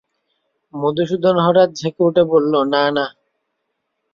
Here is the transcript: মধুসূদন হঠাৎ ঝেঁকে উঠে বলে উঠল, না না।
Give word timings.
মধুসূদন 0.73 1.35
হঠাৎ 1.45 1.69
ঝেঁকে 1.79 2.01
উঠে 2.07 2.23
বলে 2.23 2.47
উঠল, 2.47 2.53
না 2.73 2.83
না। 2.95 3.05